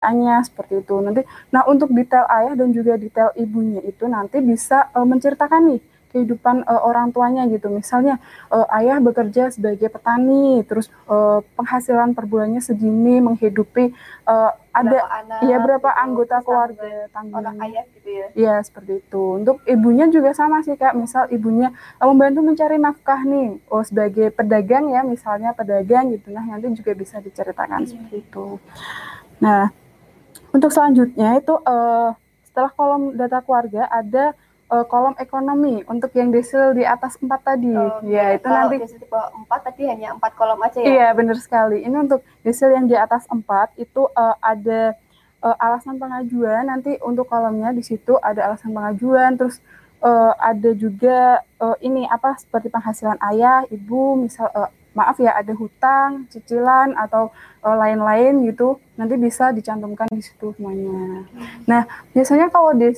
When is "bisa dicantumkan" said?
59.20-60.08